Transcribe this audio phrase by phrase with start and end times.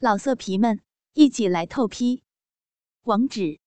[0.00, 0.80] 老色皮们，
[1.14, 2.22] 一起来透批！
[3.02, 3.58] 网址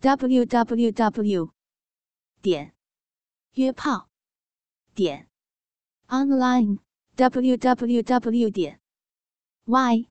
[0.00, 1.52] ：w w w
[2.40, 2.74] 点
[3.52, 4.08] 约炮
[4.94, 5.28] 点
[6.06, 6.78] online
[7.16, 8.80] w w w 点
[9.66, 10.08] y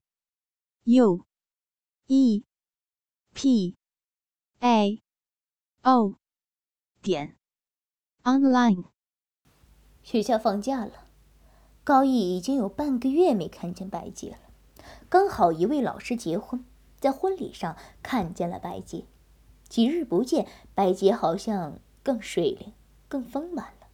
[0.84, 1.26] u
[2.06, 2.44] e
[3.34, 3.76] p
[4.60, 5.02] a
[5.82, 6.14] o
[7.02, 7.36] 点
[8.22, 8.84] online。
[10.04, 11.08] 学校放假了，
[11.82, 14.47] 高毅已经有半个月没看见白洁了。
[15.10, 16.62] 刚好一位老师结婚，
[17.00, 19.04] 在婚礼上看见了白洁。
[19.66, 22.74] 几日不见，白洁好像更水灵、
[23.08, 23.86] 更丰满了，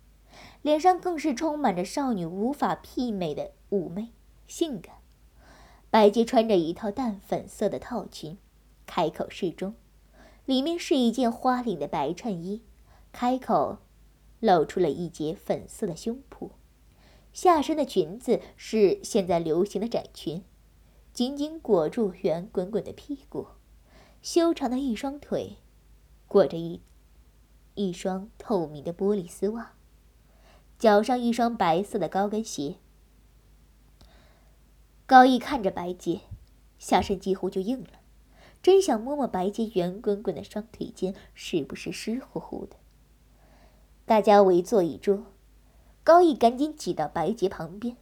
[0.63, 4.09] 脸上更是充满着少女无法媲美的妩媚、
[4.49, 4.97] 性感。
[5.89, 8.37] 白洁穿着一套淡粉色的套裙，
[8.85, 9.77] 开口适中，
[10.45, 12.63] 里面是一件花领的白衬衣，
[13.13, 13.79] 开口
[14.41, 16.51] 露出了一截粉色的胸脯，
[17.33, 20.43] 下身的裙子是现在流行的窄裙。
[21.15, 23.47] 紧紧裹住圆滚滚的屁股，
[24.21, 25.59] 修长的一双腿，
[26.27, 26.83] 裹着一
[27.75, 29.75] 一双透明的玻璃丝袜，
[30.77, 32.79] 脚上一双白色的高跟鞋。
[35.07, 36.23] 高毅看着白洁，
[36.81, 38.01] 下身几乎就硬了，
[38.61, 42.75] 真想摸摸白洁圆滚滚的双腿间是不是湿乎乎的。
[44.05, 45.27] 大家围坐一桌，
[46.03, 47.97] 高毅赶紧挤到白洁旁边，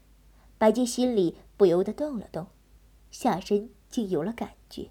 [0.56, 2.46] 白洁心里不由得动了动。
[3.12, 4.88] 下身竟有了感觉。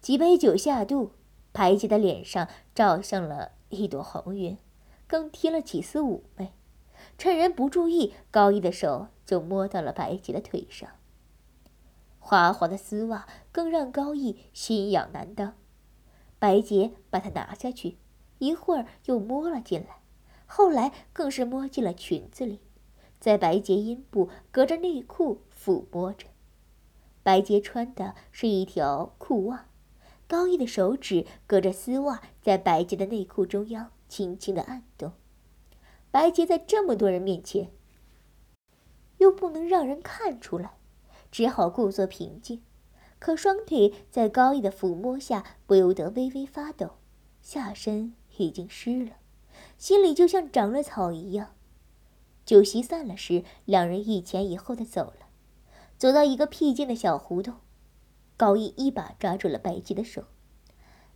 [0.00, 1.12] 几杯酒下肚，
[1.52, 4.58] 白洁的脸上照上了一朵红晕，
[5.06, 6.52] 更添了几丝妩媚。
[7.16, 10.90] 趁人不注意，高毅的手就摸到了白洁的腿上。
[12.18, 15.54] 滑滑的丝袜更让高毅心痒难当。
[16.38, 17.98] 白洁把它拿下去，
[18.38, 20.00] 一会儿又摸了进来，
[20.46, 22.60] 后来更是摸进了裙子里，
[23.18, 26.26] 在白洁阴部隔着内裤抚摸着。
[27.30, 29.68] 白洁穿的是一条裤袜，
[30.26, 35.12] 高毅的手指隔着丝袜，在白洁的内裤中央轻轻的按动。
[36.10, 37.70] 白洁在这么多人面前，
[39.18, 40.72] 又不能让人看出来，
[41.30, 42.62] 只好故作平静。
[43.20, 46.96] 可双腿在高毅的抚摸下，不由得微微发抖，
[47.40, 49.12] 下身已经湿了，
[49.78, 51.54] 心里就像长了草一样。
[52.44, 55.19] 酒席散了时，两人一前一后的走了。
[56.00, 57.56] 走到一个僻静的小胡同，
[58.38, 60.24] 高毅一把抓住了白洁的手，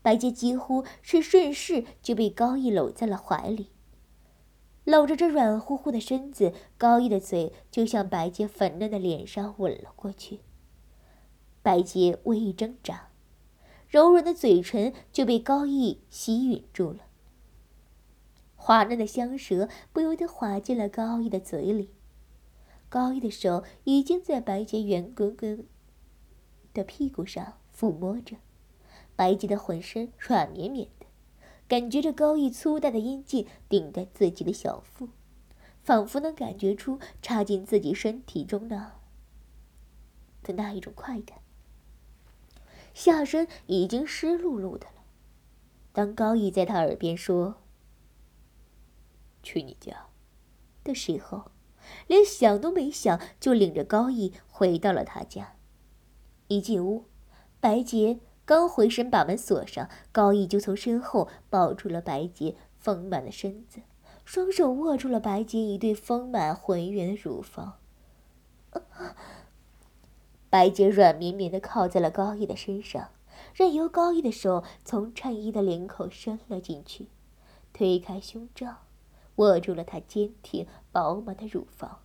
[0.02, 3.70] 白洁几乎是顺势就被高毅搂在了怀里。
[4.84, 10.40] 搂着这软乎乎的身子，高毅的嘴就向白洁粉嫩的脸上吻了过去。
[11.62, 13.08] 白洁微一挣扎，
[13.88, 17.06] 柔软的嘴唇就被高毅吸吮住了，
[18.54, 21.93] 滑嫩的香舌不由得滑进了高毅的嘴里。
[22.88, 25.66] 高毅的手已经在白洁圆滚滚
[26.72, 28.36] 的屁股上抚摸着，
[29.16, 31.06] 白洁的浑身软绵绵的，
[31.66, 35.08] 感觉着高毅粗大的阴茎顶在自己的小腹，
[35.82, 38.92] 仿佛能感觉出插进自己身体中的
[40.42, 41.38] 的那一种快感。
[42.92, 45.02] 下身已经湿漉漉的了。
[45.92, 47.56] 当高毅在他耳边说
[49.42, 50.06] “去你家”
[50.84, 51.53] 的时候。
[52.06, 55.56] 连想都没想，就领着高毅回到了他家。
[56.48, 57.04] 一进屋，
[57.60, 63.80] 白洁刚回身把门锁上，高毅就从身后抱住了白洁丰满的身子，
[64.24, 67.78] 双手握住了白洁一对丰满浑圆的乳房。
[70.50, 73.08] 白洁软绵绵的靠在了高毅的身上，
[73.54, 77.08] 任由高毅的手从衬衣的领口伸了进去，
[77.72, 78.82] 推开胸罩。
[79.36, 80.64] 握住了她坚挺
[80.94, 82.02] 饱满的乳房，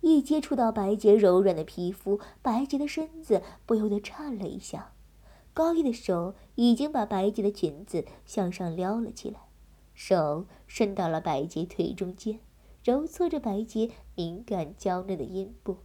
[0.00, 4.94] 一接触到白洁柔软的皮肤，白洁的身子不由得颤了一下。
[5.52, 9.40] 高毅的手已经把白洁的裙子向上撩了起来，
[9.92, 12.40] 手伸到了白洁腿中间，
[12.82, 15.76] 揉搓着白洁敏感娇嫩的阴部。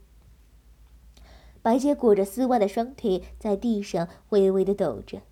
[1.61, 5.23] 白洁裹着丝袜的双腿在地上微微的抖着，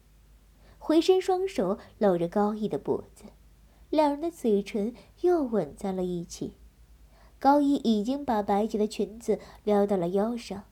[0.78, 3.24] 回身双手搂着高毅的脖子。
[3.90, 6.56] 两人的嘴唇又吻在了一起，
[7.40, 10.64] 高一已经把白洁的裙子撩到了腰上，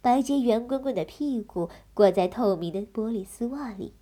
[0.00, 3.94] 白洁圆滚滚的屁股裹在透明的玻璃丝袜里，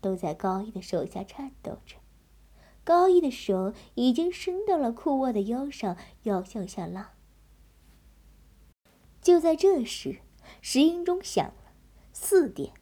[0.00, 1.96] 都在高一的手下颤抖着。
[2.84, 7.12] 高一的手已经伸到了裤袜的腰上，要向下拉。
[9.20, 10.18] 就在这时，
[10.60, 11.72] 石英钟响了，
[12.12, 12.72] 四点，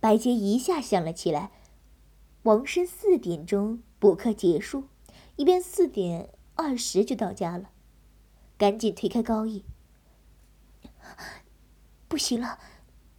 [0.00, 1.50] 白洁一下想了起来，
[2.42, 3.82] 王申四点钟。
[4.00, 4.84] 补课结束，
[5.34, 7.70] 一边四点二十就到家了，
[8.58, 9.64] 赶紧推开高毅。
[12.08, 12.58] 不行了，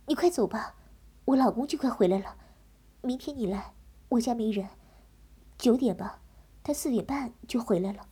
[0.08, 0.76] 你快走吧，
[1.26, 2.36] 我老公就快回来了。
[3.02, 3.74] 明天你来，
[4.10, 4.68] 我家没人。
[5.58, 6.22] 九点吧，
[6.62, 8.08] 他四点半就回来了。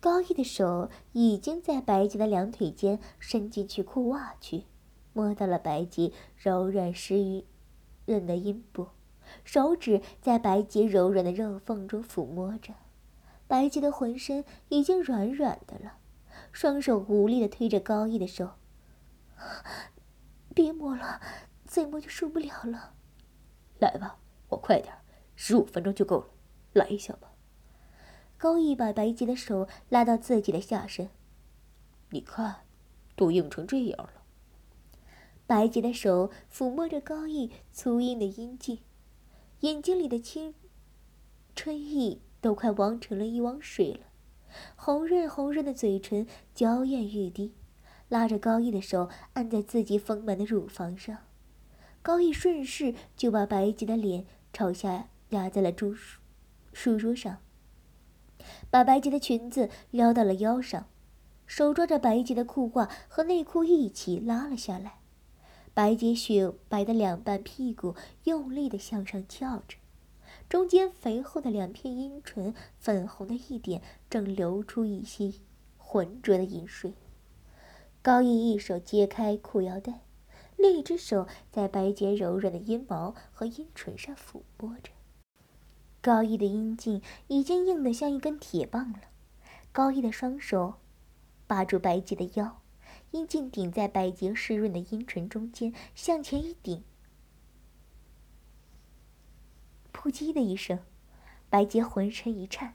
[0.00, 4.64] 高毅的手已经在白洁的两腿间伸进去裤袜去，
[5.12, 7.44] 摸到了白洁柔软湿
[8.06, 8.88] 润的阴部，
[9.44, 12.74] 手指在白洁柔软的肉缝中抚摸着。
[13.46, 15.98] 白洁的浑身已经软软的了，
[16.50, 18.52] 双手无力的推着高毅的手。
[20.54, 21.20] 别摸了，
[21.66, 22.94] 再摸就受不了了。
[23.78, 24.18] 来吧，
[24.48, 24.94] 我快点，
[25.34, 26.28] 十五分钟就够了。
[26.72, 27.32] 来一下吧。
[28.36, 31.10] 高毅把白洁的手拉到自己的下身，
[32.10, 32.66] 你看，
[33.16, 34.22] 都硬成这样了。
[35.46, 38.80] 白洁的手抚摸着高毅粗硬的阴茎，
[39.60, 40.54] 眼睛里的青
[41.54, 44.00] 春意都快汪成了一汪水了，
[44.76, 47.54] 红润红润的嘴唇娇艳欲滴。
[48.10, 51.16] 拉着高毅的手按在自己丰满的乳房上，
[52.02, 55.96] 高毅顺势就把白洁的脸朝下压在了书
[56.74, 57.38] 书桌上，
[58.68, 60.86] 把白洁的裙子撩到了腰上，
[61.46, 64.98] 手抓着白洁的裤褂和内裤一起拉了下来，
[65.72, 67.94] 白洁雪白的两半屁股
[68.24, 69.78] 用力的向上翘着，
[70.48, 75.32] 中间肥厚的两片阴唇粉红的一点正流出一些
[75.76, 76.94] 浑浊的饮水。
[78.02, 80.00] 高毅一手揭开裤腰带，
[80.56, 84.90] 另一只手在白洁柔软的阴毛和阴唇上抚摸着。
[86.00, 89.00] 高毅的阴茎已经硬得像一根铁棒了。
[89.72, 90.74] 高毅的双手
[91.46, 92.60] 把住白洁的腰，
[93.10, 96.84] 阴茎顶在白洁湿润的阴唇中间，向前一顶，
[99.94, 100.80] 扑叽的一声，
[101.48, 102.74] 白洁浑身一颤，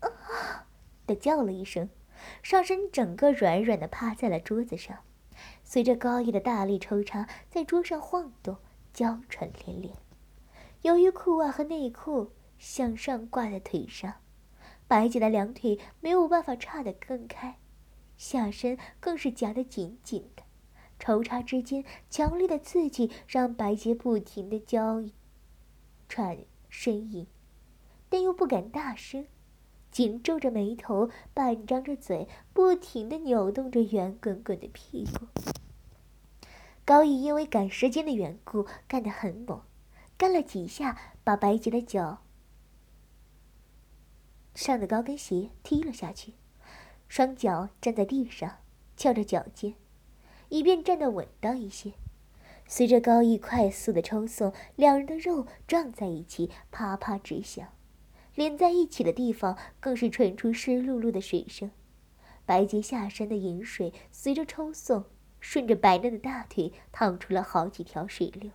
[0.00, 0.66] 啊
[1.06, 1.90] 的叫了一声。
[2.42, 5.00] 上身整个软软的趴在了桌子上，
[5.62, 8.56] 随着高毅的大力抽插，在桌上晃动，
[8.94, 9.94] 娇喘连连。
[10.80, 14.14] 由于裤袜和内裤向上挂在腿上，
[14.88, 17.58] 白洁的两腿没有办法叉得更开，
[18.16, 20.42] 下身更是夹得紧紧的。
[20.98, 25.02] 抽插之间，强烈的刺激让白洁不停的娇
[26.08, 26.38] 喘
[26.70, 27.26] 呻吟，
[28.08, 29.26] 但又不敢大声。
[29.90, 35.26] 紧皱着眉头，半张着嘴，不停的扭动着圆滚滚的屁股。
[36.84, 39.62] 高毅因为赶时间的缘故，干得很猛，
[40.18, 42.18] 干了几下，把白洁的脚
[44.54, 46.34] 上的高跟鞋踢了下去，
[47.08, 48.58] 双脚站在地上，
[48.96, 49.74] 翘着脚尖，
[50.50, 51.94] 以便站得稳当一些。
[52.68, 57.68] 随着高毅快速的抽送，两人的肉撞在一起，啪啪直响。
[58.34, 61.70] 连在一起的地方更是传出湿漉漉的水声，
[62.44, 65.04] 白洁下身的饮水随着抽送，
[65.40, 68.50] 顺着白嫩的大腿淌出了好几条水流。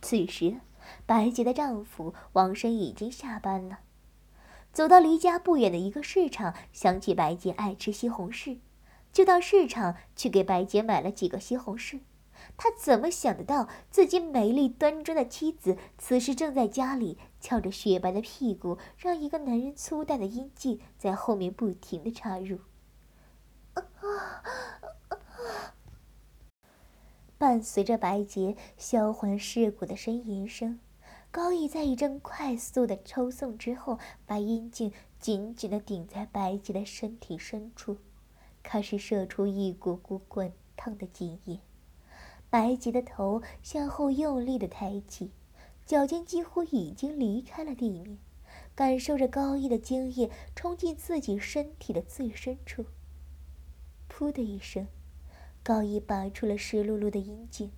[0.00, 0.60] 此时，
[1.04, 3.80] 白洁的丈夫王生已经下班了，
[4.72, 8.58] 走到离家不远的一个市场，想起白洁爱吃西红柿，
[9.12, 12.00] 就到市场去给白洁买了几个西红柿。
[12.58, 22.58] 他怎么想得到，自己美丽端庄的妻子此时正在家里翘着雪白的屁股，让一个男人粗大的阴茎在后面不停的插入。
[27.38, 30.80] 伴随着白洁销魂蚀骨的呻吟声，
[31.30, 37.98] 高毅在一阵快速的抽送之后，把阴茎紧紧的顶在白洁的身体深处，
[38.64, 41.60] 开始射出一股股滚烫的精液。
[42.50, 45.32] 白洁的头向后用力的抬起，
[45.84, 48.18] 脚尖几乎已经离开了地面，
[48.74, 52.86] 感受着高毅的精液冲进自己身体的最深处。
[54.08, 54.86] 噗的一声，
[55.62, 57.70] 高毅拔出了湿漉漉的阴茎，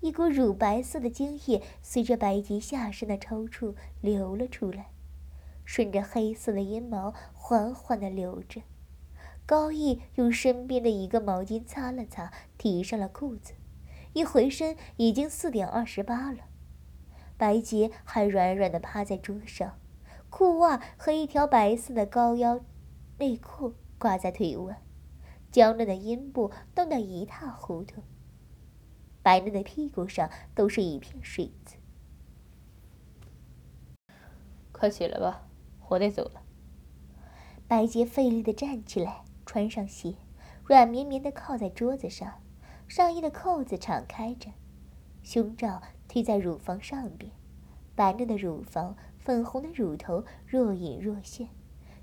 [0.00, 4.90] 一股乳白色的精液随着白洁下身的抽搐流了出来，
[5.64, 8.62] 顺着黑色的阴毛缓缓的流着。
[9.44, 13.52] 高毅用身边的一个毛巾擦了擦，提上了裤子。
[14.16, 16.38] 一回身，已经四点二十八了。
[17.36, 19.78] 白洁还软软的趴在桌上，
[20.30, 22.64] 裤袜和一条白色的高腰
[23.18, 24.82] 内裤挂在腿弯，
[25.52, 28.02] 娇嫩的阴部冻得一塌糊涂，
[29.22, 31.76] 白嫩的屁股上都是一片水渍。
[34.72, 35.46] 快起来吧，
[35.90, 36.40] 我得走了。
[37.68, 40.14] 白洁费力的站起来，穿上鞋，
[40.64, 42.40] 软绵绵的靠在桌子上。
[42.88, 44.50] 上衣的扣子敞开着，
[45.22, 47.32] 胸罩推在乳房上边，
[47.94, 51.48] 白嫩的乳房，粉红的乳头若隐若现。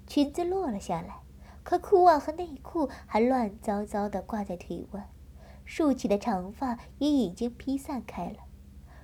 [0.05, 1.21] 裙子落了下来，
[1.63, 5.09] 可裤袜和内裤还乱糟糟的挂在腿弯，
[5.63, 8.39] 竖起的长发也已经披散开了，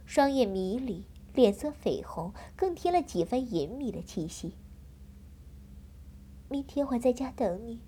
[0.05, 4.55] 双眼迷离，脸色绯红，更添了几分隐秘的气息。
[6.49, 7.79] 明天我在家等你，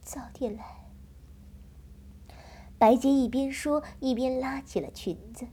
[0.00, 0.81] 早点来。
[2.82, 5.46] 白洁一边说，一边拉起了裙子，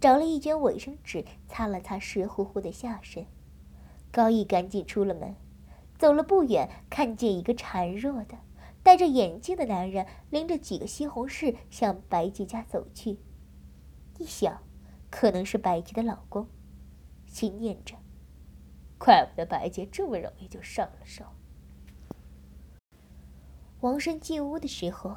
[0.00, 3.26] 找了一卷卫生纸擦了擦湿乎乎的下身。
[4.10, 5.36] 高毅赶紧出了门。
[5.98, 8.38] 走了不远，看见一个孱弱的、
[8.82, 13.18] 戴着眼镜的男人拎着几个西红柿向白洁家走去。
[14.18, 14.62] 一想，
[15.10, 16.48] 可能是白洁的老公，
[17.26, 17.94] 心念着：
[18.96, 21.26] 怪不得白洁这么容易就上了手。
[23.82, 25.14] 王生进屋的时候，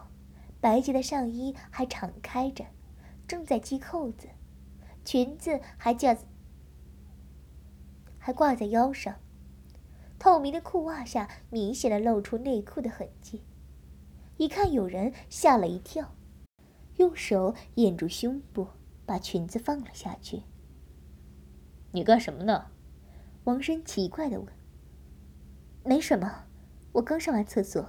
[0.67, 2.65] 白洁的上衣还敞开着，
[3.25, 4.27] 正在系扣子，
[5.05, 6.17] 裙子还架
[8.17, 9.15] 还挂在腰上。
[10.19, 13.45] 透明的裤袜下明显的露出内裤的痕迹，
[14.35, 16.13] 一看有人，吓了一跳，
[16.97, 18.67] 用手掩住胸部，
[19.05, 20.41] 把裙子放了下去。
[21.93, 22.71] 你干什么呢？
[23.45, 24.49] 王生奇怪的问。
[25.85, 26.43] 没什么，
[26.91, 27.87] 我刚上完厕所。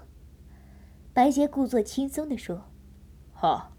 [1.18, 2.66] 白洁故作轻松地说。
[3.32, 3.72] 好。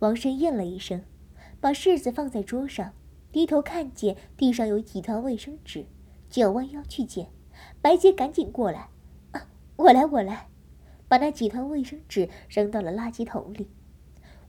[0.00, 1.04] 王生应了一声，
[1.60, 2.94] 把柿子放在桌上，
[3.30, 5.86] 低头看见地上有几团卫生纸，
[6.28, 7.30] 就要弯腰去捡。
[7.80, 8.88] 白洁赶紧过来，
[9.30, 9.46] 啊，
[9.76, 10.48] 我来，我来，
[11.06, 13.70] 把那几团卫生纸扔到了垃圾桶里。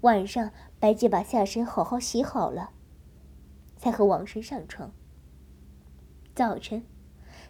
[0.02, 2.72] 晚上，白洁把下身好好洗好了，
[3.78, 4.92] 才和王生上床。
[6.34, 6.84] 早晨，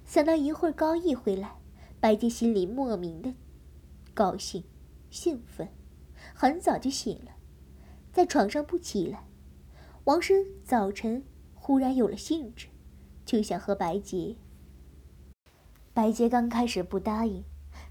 [0.03, 1.55] 想到一会儿高毅回来，
[2.01, 3.33] 白洁心里莫名的
[4.19, 4.65] 高兴、
[5.09, 5.69] 兴奋，
[6.35, 7.37] 很早就醒了，
[8.11, 9.29] 在床上不起来。
[10.03, 11.23] 王生早晨
[11.55, 12.67] 忽然有了兴致，
[13.23, 14.35] 就想和白洁。
[15.93, 17.45] 白洁刚开始不答应，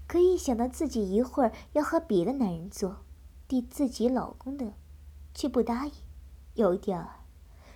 [0.05, 2.97] 可一想到自己一会儿要和别的男人做，
[3.47, 4.73] 替自己老公的，
[5.33, 5.93] 却不答应，
[6.53, 7.25] 有点儿，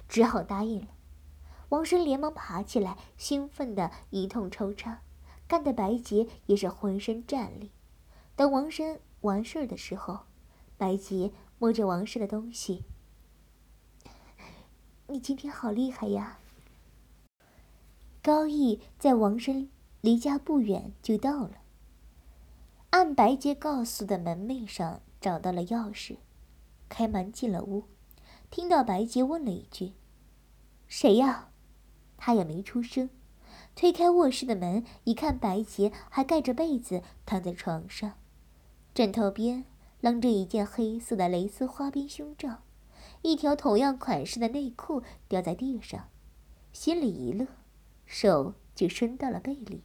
[0.07, 0.89] 只好答应了。
[1.69, 5.01] 王生连忙爬起来，兴奋的一通抽插，
[5.47, 7.71] 干得白洁也是浑身战栗。
[8.35, 10.21] 等王生完事儿的时候，
[10.77, 12.83] 白洁摸着王生的东西
[15.07, 16.39] ：“你今天好厉害呀！”
[18.21, 19.69] 高毅在王生。
[20.03, 21.61] 离家不远就到了。
[22.89, 26.17] 按白洁告诉的门楣上找到了钥匙，
[26.89, 27.85] 开门进了屋，
[28.51, 29.93] 听到白洁问了一句
[30.89, 31.51] ：“谁呀？”
[32.19, 33.09] 他也没出声，
[33.75, 38.15] 推开卧室的门，一看白洁还盖着被子躺在床上，
[38.93, 39.65] 枕头边
[40.01, 42.61] 扔着一件黑色的蕾丝花边胸罩，
[43.23, 46.09] 一条同样款式的内裤掉在地上，
[46.71, 47.47] 心里一乐，
[48.05, 49.83] 手就伸到了被里。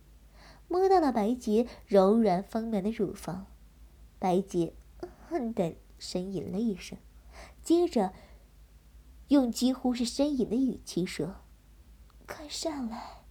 [0.70, 3.46] 摸到了白洁柔软丰满的乳房，
[4.18, 4.74] 白洁
[5.26, 6.98] 恨的呻吟了一声，
[7.62, 8.12] 接着
[9.28, 11.36] 用几乎是呻吟的语气说
[12.28, 13.22] ：“快上来。”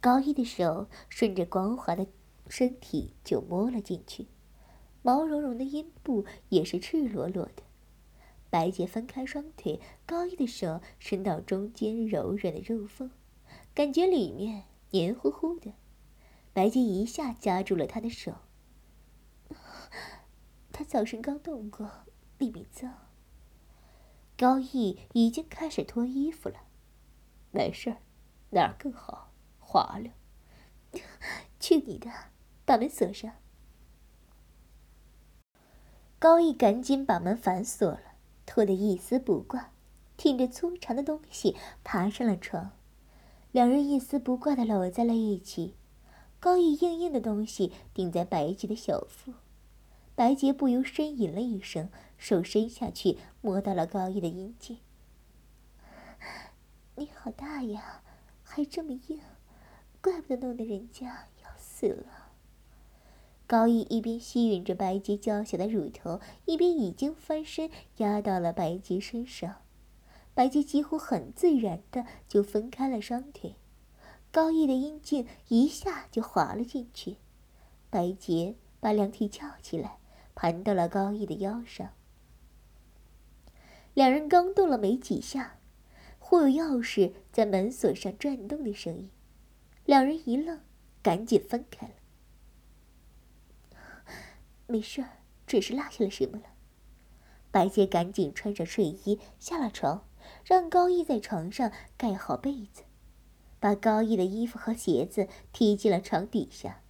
[0.00, 2.06] 高一的手顺着光滑的
[2.54, 4.26] 身体就摸了进去，
[5.00, 7.62] 毛茸茸的阴部也是赤裸裸的。
[8.50, 13.10] 白洁分开双腿，高一的手伸到中间柔软的肉缝，
[13.72, 14.64] 感觉里面。
[14.90, 15.72] 黏糊糊的，
[16.52, 18.34] 白洁一下夹住了他的手。
[20.72, 21.90] 他早晨刚动过，
[22.36, 22.92] 里面脏。
[24.36, 26.56] 高毅已经开始脱衣服了。
[27.50, 28.02] 没事儿，
[28.50, 29.32] 哪儿更好？
[29.58, 30.12] 滑溜。
[31.58, 32.10] 去你的！
[32.64, 33.32] 把门锁上。
[36.18, 38.14] 高毅赶紧把门反锁了，
[38.46, 39.72] 脱得一丝不挂，
[40.16, 42.70] 挺着粗长的东西爬上了床。
[43.50, 45.74] 两人一丝不挂的搂在了一起，
[46.38, 49.34] 高毅硬硬的东西顶在白洁的小腹，
[50.14, 54.78] 白洁不由呻吟了一声，手伸下去摸到了高毅的阴茎。
[56.94, 58.02] 你好大呀，
[58.44, 59.20] 还这么硬，
[60.00, 62.21] 怪不得弄得人家要死了。
[63.52, 67.68] 高毅一边吸吮着白洁娇小的乳头，一边已经翻身
[67.98, 69.56] 压到了白洁身上。
[70.32, 73.56] 白洁几乎很自然的就分开了双腿，
[74.30, 77.16] 高毅的阴茎一下就滑了进去。
[77.90, 79.98] 白洁把两腿翘起来，
[80.34, 81.90] 盘到了高毅的腰上。
[83.92, 85.58] 两人刚动了没几下，
[86.18, 89.10] 忽有钥匙在门锁上转动的声音，
[89.84, 90.58] 两人一愣，
[91.02, 91.92] 赶紧分开了。
[94.72, 95.08] 没事儿，
[95.46, 96.44] 只是落下了什么了。
[97.50, 100.04] 白洁赶紧穿上睡衣下了床。
[100.44, 102.84] 让高毅在床上盖好被子，
[103.58, 106.80] 把高毅的衣服和鞋子踢进了床底下。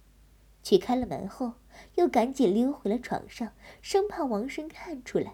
[0.61, 1.53] 去开了门后，
[1.95, 5.33] 又赶紧溜回了床上，生怕王生看出来。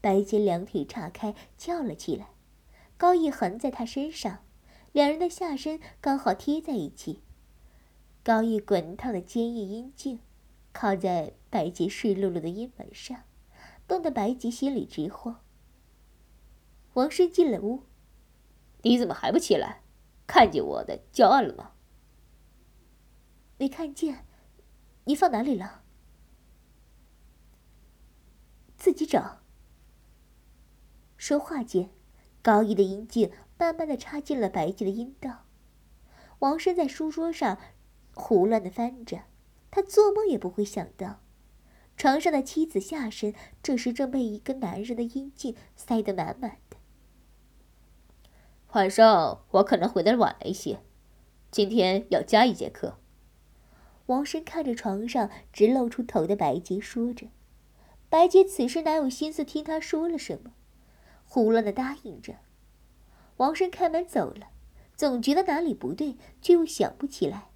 [0.00, 2.30] 白洁两腿岔开，叫了起来。
[2.96, 4.38] 高毅横在他身上，
[4.92, 7.22] 两人的下身刚好贴在一起。
[8.24, 10.20] 高毅滚烫的坚硬阴茎
[10.72, 13.24] 靠在白洁湿漉漉的阴门上，
[13.86, 15.42] 冻得白洁心里直慌。
[16.94, 17.84] 王生进了屋，
[18.82, 19.82] 你怎么还不起来？
[20.26, 21.72] 看见我的教案了吗？
[23.58, 24.24] 没看见，
[25.04, 25.82] 你放哪里了？
[28.76, 29.40] 自己找。
[31.16, 31.90] 说话间，
[32.40, 35.46] 高一的阴茎慢慢的插进了白洁的阴道。
[36.38, 37.58] 王生在书桌上
[38.14, 39.24] 胡乱的翻着，
[39.70, 41.20] 他做梦也不会想到，
[41.96, 46.76] 床上的妻子下身这时正被一个男人的阴茎塞得满满的。
[48.72, 50.80] 晚上我可能回来晚了一些，
[51.50, 52.98] 今天要加一节课。
[54.06, 57.28] 王生看着床上直露出头的白洁，说着。
[58.08, 60.52] 白洁此时哪有心思听他说了什么，
[61.24, 62.36] 胡乱的答应着。
[63.36, 64.48] 王生开门走了，
[64.96, 67.49] 总觉得哪里不对，却又想不起来。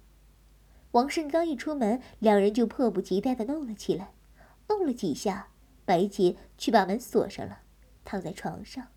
[0.95, 4.13] 王胜刚一出门，两人就迫不及待的弄了起来。
[4.69, 5.49] 弄了几下，
[5.83, 7.63] 白洁却把门锁上了，
[8.05, 8.87] 躺在床上，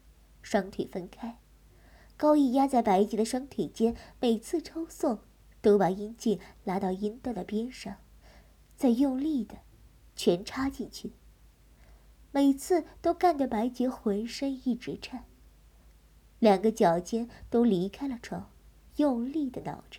[0.41, 1.41] 双腿分开，
[2.17, 5.21] 高毅压在白洁的双腿间，每次抽送。
[5.61, 7.97] 都把阴茎拉到阴道的边上，
[8.77, 9.57] 再用力的
[10.15, 11.15] 全插进去。
[12.31, 15.25] 每次都干得白洁浑身一直颤，
[16.39, 18.49] 两个脚尖都离开了床，
[18.97, 19.99] 用力的挠着。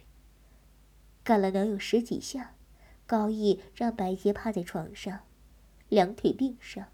[1.30, 2.56] 干了能有十几下，
[3.06, 5.20] 高毅让白洁趴在床上，
[5.88, 6.88] 两腿并上。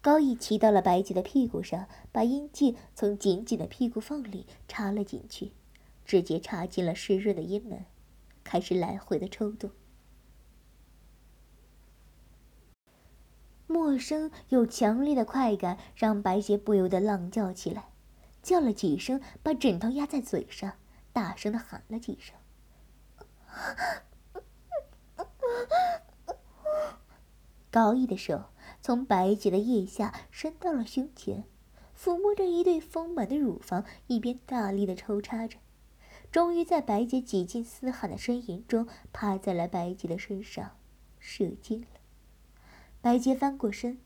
[0.00, 5.50] 高毅骑到了白洁的屁股上，把阴茎从紧紧的屁股缝里插了进去。
[6.04, 7.84] 直接插进了湿润的阴门，
[8.44, 9.72] 开始来回的抽动。
[13.66, 17.88] 陌生又强烈的快感让白洁不由得浪叫起来，
[18.40, 20.74] 叫了几声，把枕头压在嘴上，
[21.12, 22.37] 大声的喊了几声。
[27.70, 28.46] 高毅的手
[28.80, 31.44] 从白洁的腋下伸到了胸前，
[31.96, 35.58] 抚摸着一对丰满的乳房，一边大力的抽插着。
[36.30, 40.76] 终于在白洁几近嘶喊的呻吟中，趴在了白洁的身上，
[41.18, 41.86] 射精了。
[43.00, 43.98] 白洁翻过身，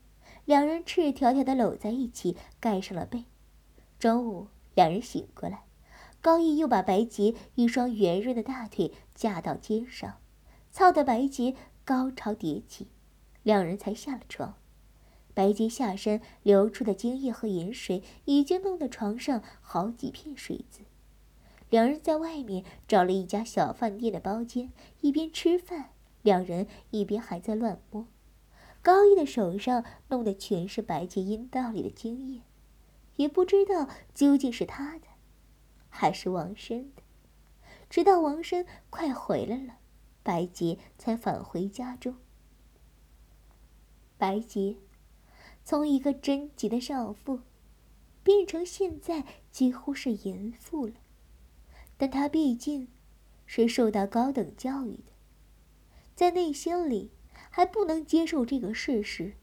[0.45, 3.25] 两人赤条条的搂在一起，盖上了被。
[3.99, 5.63] 中午，两人醒过来，
[6.23, 10.19] 高毅又把白洁一双圆润的大腿架到肩上，
[10.71, 12.87] 操得白洁高潮迭起，
[13.43, 14.55] 两人才下了床。
[15.33, 20.83] 白洁下身流出的精液和盐水，已经弄得床上好几片水渍。
[21.69, 25.89] 两人在外面找了一家小饭店的包间，一边吃饭，
[26.21, 28.07] 两人一边还在乱摸。
[28.81, 32.43] 高一的手上弄的全是白洁阴道里的精液，
[33.17, 35.07] 也不知道究竟是他的，
[35.95, 37.03] 还是王生的。
[37.87, 39.77] 直到王生快回来了，
[40.23, 42.15] 白洁才返回家中。
[44.17, 44.77] 白洁
[45.63, 47.41] 从一个贞洁的少妇，
[48.23, 50.93] 变成现在几乎是淫妇了。
[51.95, 52.87] 但她毕竟
[53.45, 55.11] 是受到高等教育的，
[56.15, 57.11] 在内心里
[57.51, 59.35] 还不能接受这个事实，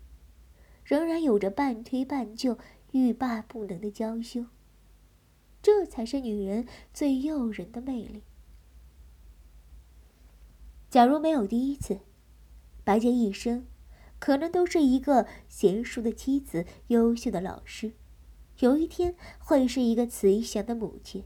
[0.84, 2.58] 仍然有着半推半就、
[2.90, 4.46] 欲罢不能的娇羞。
[5.62, 8.22] 这才是女人最诱人的魅力。
[10.88, 12.00] 假如没有第一次，
[12.82, 13.66] 白洁一生
[14.18, 17.92] 可能都是一个贤淑的妻子、优秀的老师，
[18.58, 21.24] 有一天会是一个慈祥的母亲。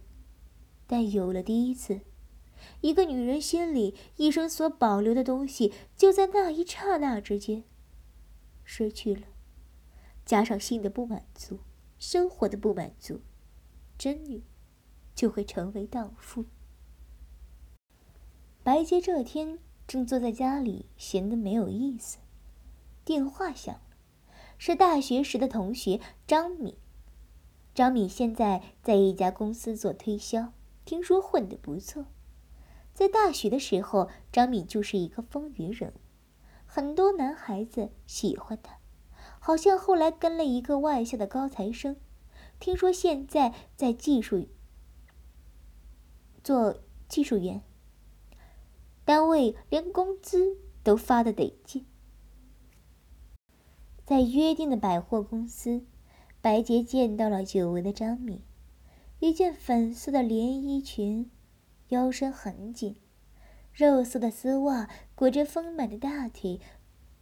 [0.87, 2.01] 但有了第一次，
[2.83, 7.65] 一个女人心里一生所保留的东西，就在那一刹那之间
[8.65, 9.23] 失去了。
[10.27, 11.61] 加上性的不满足，
[11.99, 13.23] 生活的不满足，
[13.97, 14.43] 真女
[15.15, 16.45] 就会成为荡妇。
[18.63, 22.19] 白洁这天正坐在家里，闲得没有意思，
[23.05, 23.97] 电话响了，
[24.59, 26.77] 是大学时的同学张敏。
[27.75, 30.53] 张敏现在在一家公司做推销。
[30.85, 32.05] 听说混得不错，
[32.93, 36.01] 在大学的时候，张敏就是一个风云人物，
[36.67, 38.77] 很多男孩子喜欢她。
[39.41, 41.97] 好像后来跟了一个外校的高材生，
[42.59, 44.49] 听说现在在技术
[46.43, 47.63] 做技术员，
[49.05, 51.87] 单位连工资都发的得劲。
[54.05, 55.87] 在约定的百货公司，
[56.41, 58.43] 白洁见到了久违的张敏。
[59.21, 61.31] 一件粉色的连衣裙，
[61.89, 62.97] 腰身很紧，
[63.73, 66.61] 肉色的丝袜裹着丰满的大腿，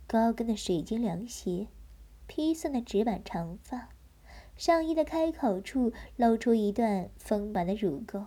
[0.09, 1.69] 高跟的水晶凉鞋，
[2.27, 3.91] 披散的直板长发，
[4.65, 8.27] 上衣的开口处露出一段丰满的乳沟，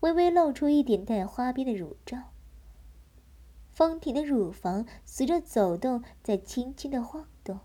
[0.00, 2.32] 微微露出一点带花边的乳罩。
[3.70, 7.60] 丰挺的乳房随着走动在轻轻的晃动，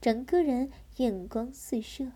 [0.00, 2.12] 整个人眼光四射。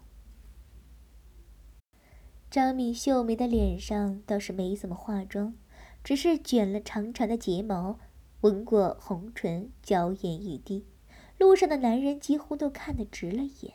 [2.51, 5.53] 张敏秀眉的脸上倒是没怎么化妆。
[6.03, 7.99] 只是卷了长长的睫毛，
[8.41, 10.87] 吻过红唇，娇艳欲滴。
[11.37, 13.75] 路上的男人几乎都看得直了眼。